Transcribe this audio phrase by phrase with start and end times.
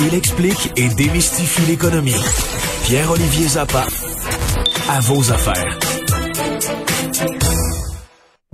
[0.00, 2.14] Il explique et démystifie l'économie.
[2.84, 3.86] Pierre-Olivier Zappa,
[4.88, 5.78] à vos affaires.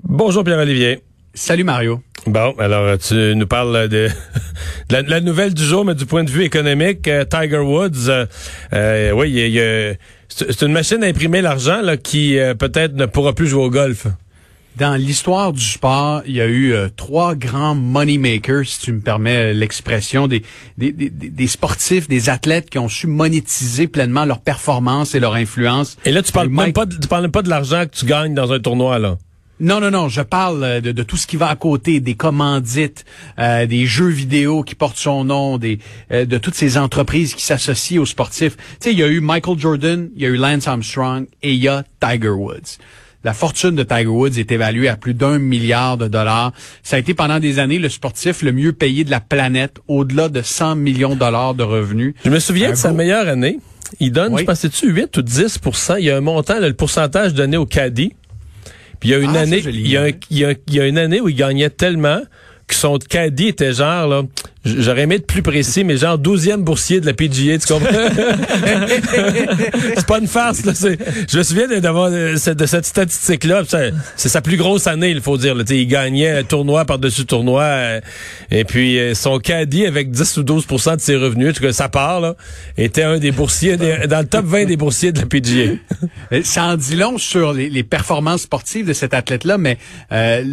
[0.03, 1.01] Bonjour Pierre-Olivier.
[1.35, 2.01] Salut Mario.
[2.27, 4.09] Bon, alors tu nous parles de,
[4.91, 8.27] la, nouvelle du jour, mais du point de vue économique, euh, Tiger Woods, euh,
[8.73, 9.53] euh, oui,
[10.29, 14.07] c'est une machine à imprimer l'argent qui peut-être ne pourra plus jouer au golf.
[14.77, 19.01] Dans l'histoire du sport, il y a eu trois grands money makers, si tu me
[19.01, 20.43] permets l'expression, des,
[20.79, 25.35] des, des, des, sportifs, des athlètes qui ont su monétiser pleinement leur performance et leur
[25.35, 25.99] influence.
[26.05, 28.53] Et là, tu parles même pas, tu parles pas de l'argent que tu gagnes dans
[28.53, 29.19] un tournoi là.
[29.63, 33.05] Non, non, non, je parle euh, de, tout ce qui va à côté, des commandites,
[33.39, 35.79] euh, des jeux vidéo qui portent son nom, des,
[36.11, 38.57] euh, de toutes ces entreprises qui s'associent aux sportifs.
[38.57, 41.53] Tu sais, il y a eu Michael Jordan, il y a eu Lance Armstrong et
[41.53, 42.79] il y a Tiger Woods.
[43.25, 46.53] La fortune de Tiger Woods est évaluée à plus d'un milliard de dollars.
[46.83, 50.29] Ça a été pendant des années le sportif le mieux payé de la planète, au-delà
[50.29, 52.15] de 100 millions de dollars de revenus.
[52.25, 53.59] Je me souviens de sa meilleure année.
[54.01, 57.35] Il donne, je pense, tu 8 ou 10% Il y a un montant, le pourcentage
[57.35, 58.15] donné au caddie
[59.03, 60.81] puis il y a une ah, année, il y a, il y, a, il y
[60.81, 62.21] a une année où il gagnait tellement
[62.69, 64.23] que son caddie était genre là
[64.65, 67.91] J'aurais aimé être plus précis, mais genre 12e boursier de la PGA, tu comprends?
[69.97, 70.73] c'est pas une farce, là.
[71.29, 73.65] Je me souviens d'avoir de, cette statistique-là.
[74.15, 75.57] C'est sa plus grosse année, il faut dire.
[75.57, 75.65] Là.
[75.69, 77.63] Il gagnait tournoi par-dessus tournoi.
[77.63, 78.01] Euh,
[78.53, 81.73] et puis, euh, son caddie, avec 10 ou 12% de ses revenus, en tout cas,
[81.73, 82.37] ça part, là,
[82.79, 85.73] était un des boursiers, dans le top 20 des boursiers de la PGA.
[86.45, 89.77] ça en dit long sur les, performances sportives de cet athlète-là, mais
[90.13, 90.45] euh,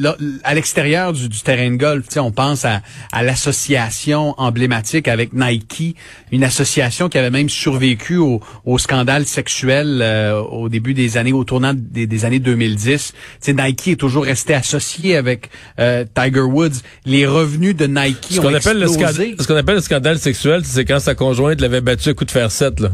[0.43, 5.95] à l'extérieur du, du, terrain de golf, on pense à, à l'association emblématique avec Nike,
[6.31, 8.41] une association qui avait même survécu au,
[8.77, 13.13] scandale sexuel euh, au début des années, au tournant des, années 2010.
[13.41, 16.81] T'sais, Nike est toujours resté associé avec euh, Tiger Woods.
[17.05, 20.61] Les revenus de Nike ce ont appelle Le scandale, ce qu'on appelle le scandale sexuel,
[20.63, 22.79] c'est quand sa conjointe l'avait battu à coup de fer 7.
[22.79, 22.89] Là.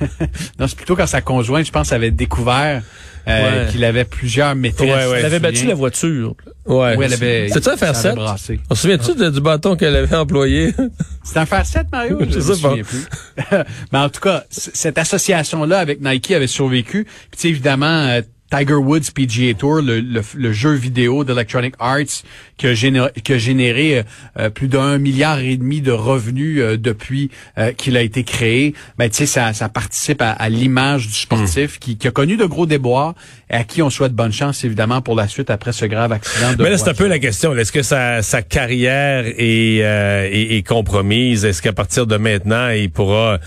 [0.58, 2.82] non, c'est plutôt quand sa conjointe, je pense, avait découvert
[3.28, 4.88] euh, qu'il avait plusieurs maîtresses.
[4.88, 6.34] Ouais, Elle avait battu la voiture.
[6.66, 6.96] Ouais.
[6.96, 7.48] Oui, elle avait.
[7.48, 8.14] C'était ça un fer 7?
[8.18, 10.74] On se souvient-tu du bâton qu'elle avait employé?
[11.22, 12.18] C'est un fer 7, Mario?
[12.30, 12.74] Je sais pas.
[12.74, 13.08] Plus.
[13.92, 17.06] Mais en tout cas, cette association-là avec Nike avait survécu.
[17.30, 22.24] Puis évidemment, euh, Tiger Woods PGA Tour, le, le, jeu vidéo d'Electronic Arts
[22.56, 24.04] qui a généré, qui a généré
[24.38, 28.74] euh, plus d'un milliard et demi de revenus euh, depuis euh, qu'il a été créé.
[28.96, 31.78] Ben, tu sais, ça, ça participe à, l'image du sportif hmm.
[31.78, 33.14] qui, qui, a connu de gros déboires
[33.50, 36.54] et à qui on souhaite bonne chance, évidemment, pour la suite après ce grave accident.
[36.54, 37.54] De Mais là, c'est un peu la question.
[37.54, 41.44] Est-ce que sa, sa carrière est, est, est compromise?
[41.44, 43.38] Est-ce qu'à partir de maintenant, il pourra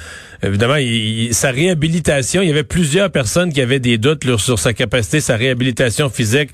[0.44, 0.78] évidemment,
[1.32, 5.36] sa réhabilitation, il y avait plusieurs personnes qui avaient des doutes sur sa capacité, sa
[5.36, 6.50] réhabilitation physique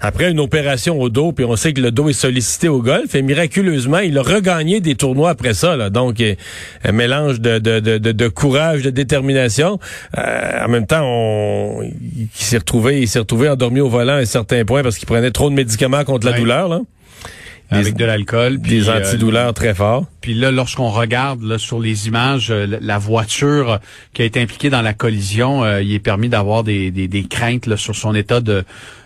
[0.00, 3.14] après une opération au dos, puis on sait que le dos est sollicité au golf,
[3.14, 5.76] et miraculeusement, il a regagné des tournois après ça.
[5.76, 5.90] Là.
[5.90, 6.22] Donc,
[6.84, 9.78] un mélange de, de, de, de courage, de détermination.
[10.16, 14.18] Euh, en même temps, on, il s'est retrouvé, il s'est retrouvé endormi au volant à
[14.18, 16.68] un certain point parce qu'il prenait trop de médicaments contre la douleur.
[16.68, 16.80] Là
[17.70, 18.58] avec de l'alcool.
[18.58, 20.06] Des euh, antidouleurs très forts.
[20.20, 23.78] Puis là, lorsqu'on regarde là, sur les images, euh, la voiture
[24.12, 27.24] qui a été impliquée dans la collision, euh, il est permis d'avoir des, des, des,
[27.24, 28.64] craintes là, sur son état de,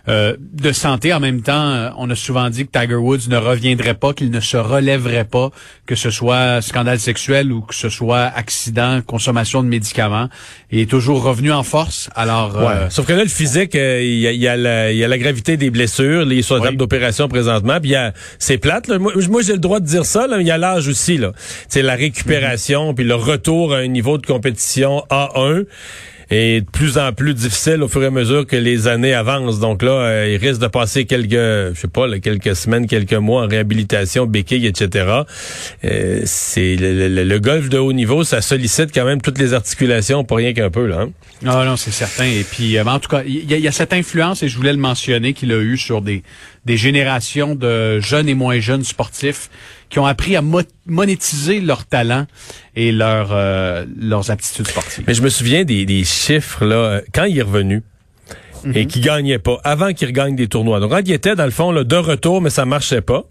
[0.09, 1.13] euh, de santé.
[1.13, 4.41] En même temps, on a souvent dit que Tiger Woods ne reviendrait pas, qu'il ne
[4.41, 5.51] se relèverait pas,
[5.87, 10.29] que ce soit scandale sexuel ou que ce soit accident, consommation de médicaments.
[10.71, 12.09] Il est toujours revenu en force.
[12.15, 12.89] Alors, ouais.
[12.89, 15.59] sauf que là, le physique, il y, a, y, a la, y a la gravité
[15.59, 17.79] des blessures, les sur d'opération présentement.
[17.81, 17.95] Puis
[18.39, 18.89] c'est plate.
[18.89, 18.99] Là.
[18.99, 20.27] Moi, moi j'ai le droit de dire ça.
[20.27, 21.02] Là, il y a l'âge aussi
[21.69, 25.65] c'est la récupération, puis le retour à un niveau de compétition A1
[26.31, 29.61] est de plus en plus difficile au fur et à mesure que les années avancent.
[29.61, 33.45] Donc là, euh, il risque de passer quelques, je sais pas, quelques semaines, quelques mois
[33.45, 35.23] en réhabilitation, béquille, etc.
[35.85, 40.37] Euh, c'est le, golf de haut niveau, ça sollicite quand même toutes les articulations, pour
[40.37, 41.01] rien qu'un peu là.
[41.03, 41.11] Hein?
[41.45, 42.25] Ah non, c'est certain.
[42.25, 44.79] Et puis, euh, en tout cas, il y, a cette influence, et je voulais le
[44.79, 46.23] mentionner, qu'il a eu sur des,
[46.65, 49.51] des générations de jeunes et moins jeunes sportifs
[49.93, 50.43] qui ont appris à
[50.87, 52.27] monétiser leur talent
[52.75, 55.05] et leur, euh, leurs aptitudes sportives.
[55.07, 57.83] Mais je me souviens des, des chiffres là euh, quand il est revenu.
[58.75, 58.87] Et mhm.
[58.87, 60.79] qui gagnait pas avant qu'il regagne des tournois.
[60.79, 63.25] Donc quand il était dans le fond là, de retour, mais ça marchait pas.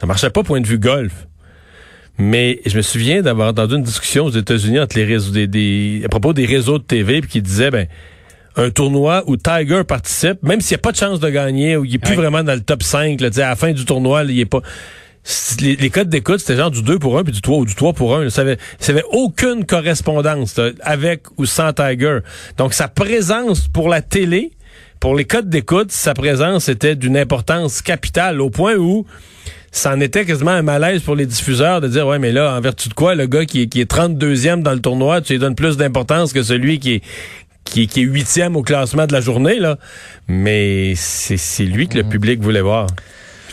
[0.00, 1.26] Ça marchait pas point de vue golf.
[2.16, 6.02] Mais je me souviens d'avoir entendu une discussion aux États-Unis entre les réseaux des, des,
[6.04, 7.88] à propos des réseaux de TV puis qui disait ben
[8.56, 11.84] un tournoi où Tiger participe, même s'il n'y a pas de chance de gagner, où
[11.84, 14.40] il est plus vraiment dans le top 5, là, à la fin du tournoi, il
[14.40, 14.62] est pas
[15.60, 17.92] les, codes d'écoute, c'était genre du 2 pour 1 puis du 3 ou du 3
[17.92, 18.30] pour 1.
[18.30, 22.18] Ça avait, ça avait aucune correspondance avec ou sans Tiger.
[22.56, 24.52] Donc, sa présence pour la télé,
[25.00, 29.04] pour les codes d'écoute, sa présence était d'une importance capitale au point où
[29.72, 32.60] ça en était quasiment un malaise pour les diffuseurs de dire, ouais, mais là, en
[32.60, 35.40] vertu de quoi, le gars qui est, qui est 32e dans le tournoi, tu lui
[35.40, 37.02] donnes plus d'importance que celui qui est,
[37.64, 39.76] qui, est huitième au classement de la journée, là.
[40.28, 42.08] Mais c'est lui que le mmh.
[42.08, 42.86] public voulait voir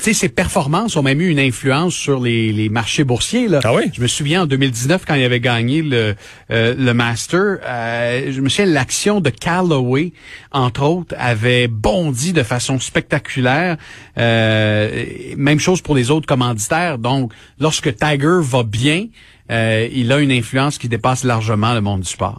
[0.04, 3.48] sais, ses performances ont même eu une influence sur les, les marchés boursiers.
[3.48, 3.60] Là.
[3.64, 3.92] Ah oui?
[3.94, 6.16] Je me souviens en 2019 quand il avait gagné le,
[6.52, 10.14] euh, le Master, euh, je me souviens l'action de Callaway,
[10.52, 13.78] entre autres, avait bondi de façon spectaculaire.
[14.18, 15.06] Euh,
[15.38, 16.98] même chose pour les autres commanditaires.
[16.98, 19.08] Donc, lorsque Tiger va bien,
[19.52, 22.38] euh, il a une influence qui dépasse largement le monde du sport.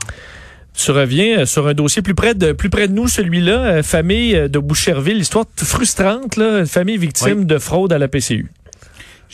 [0.77, 3.83] Tu reviens euh, sur un dossier plus près de plus près de nous, celui-là, euh,
[3.83, 8.51] famille euh, de Boucherville, histoire frustrante, là, famille victime de fraude à la PCU.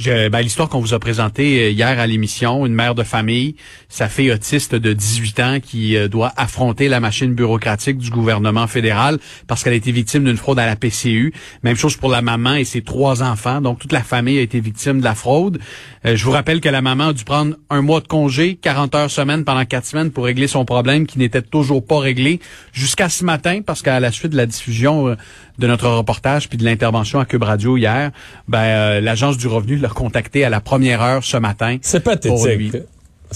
[0.07, 3.57] Ben, l'histoire qu'on vous a présentée euh, hier à l'émission, une mère de famille,
[3.89, 8.67] sa fille autiste de 18 ans qui euh, doit affronter la machine bureaucratique du gouvernement
[8.67, 11.35] fédéral parce qu'elle a été victime d'une fraude à la PCU.
[11.65, 13.61] Même chose pour la maman et ses trois enfants.
[13.61, 15.59] Donc, toute la famille a été victime de la fraude.
[16.07, 18.95] Euh, je vous rappelle que la maman a dû prendre un mois de congé, 40
[18.95, 22.41] heures semaine pendant quatre semaines pour régler son problème qui n'était toujours pas réglé
[22.73, 25.15] jusqu'à ce matin parce qu'à la suite de la diffusion
[25.61, 28.11] de notre reportage puis de l'intervention à Cube Radio hier,
[28.49, 31.77] ben, l'agence du revenu l'a contacté à la première heure ce matin.
[31.83, 32.31] C'est pathétique.
[32.31, 32.73] Pour lui,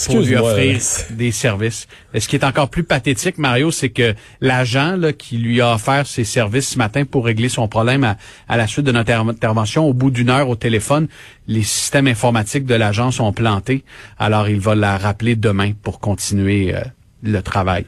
[0.06, 0.80] pour lui offrir
[1.10, 1.86] des services.
[2.14, 6.06] Et ce qui est encore plus pathétique, Mario, c'est que l'agent qui lui a offert
[6.06, 8.16] ses services ce matin pour régler son problème
[8.48, 11.08] à, la suite de notre intervention, au bout d'une heure au téléphone,
[11.46, 13.84] les systèmes informatiques de l'agence ont planté.
[14.18, 16.80] Alors, il va la rappeler demain pour continuer euh,
[17.22, 17.84] le travail.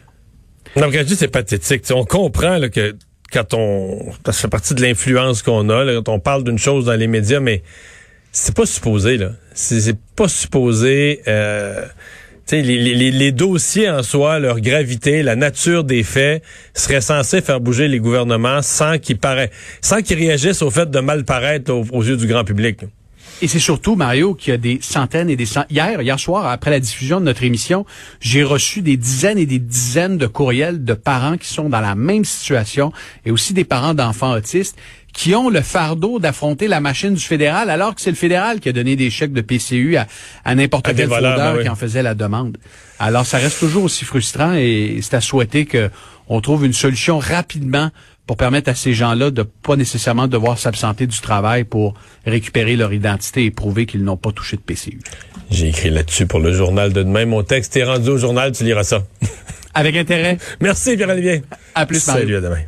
[0.77, 1.85] Donc, je dis c'est pathétique.
[1.91, 2.95] on comprend que
[3.33, 4.13] quand on...
[4.27, 7.41] Ça fait partie de l'influence qu'on a, quand on parle d'une chose dans les médias,
[7.41, 7.63] mais
[8.33, 9.31] c'est pas supposé, là.
[9.55, 11.23] C'est pas supposé.
[11.27, 11.87] Euh,
[12.53, 16.43] les, les, dossiers en soi, leur gravité, la nature des faits,
[16.75, 19.19] seraient censés faire bouger les gouvernements sans qu'ils
[19.81, 22.81] sans qu'ils réagissent au fait de mal paraître aux, yeux du grand public.
[23.43, 25.77] Et c'est surtout, Mario, qu'il y a des centaines et des centaines.
[25.77, 27.85] Hier, hier soir, après la diffusion de notre émission,
[28.19, 31.95] j'ai reçu des dizaines et des dizaines de courriels de parents qui sont dans la
[31.95, 32.93] même situation
[33.27, 34.79] et aussi des parents d'enfants autistes
[35.13, 38.69] qui ont le fardeau d'affronter la machine du fédéral, alors que c'est le fédéral qui
[38.69, 40.07] a donné des chèques de PCU à,
[40.45, 42.59] à n'importe quel fraudeur ben qui en faisait la demande.
[42.99, 45.91] Alors, ça reste toujours aussi frustrant et c'est à souhaiter que
[46.29, 47.91] on trouve une solution rapidement
[48.27, 51.95] pour permettre à ces gens-là de pas nécessairement devoir s'absenter du travail pour
[52.25, 54.99] récupérer leur identité et prouver qu'ils n'ont pas touché de PCU.
[55.51, 57.25] J'ai écrit là-dessus pour le journal de demain.
[57.27, 59.07] Mon texte est rendu au journal, tu liras ça.
[59.75, 60.39] Avec intérêt.
[60.61, 61.43] Merci Pierre-Olivier.
[61.75, 62.63] À plus, Salut, à demain.